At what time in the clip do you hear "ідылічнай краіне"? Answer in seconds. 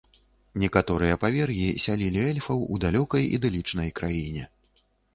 3.39-4.43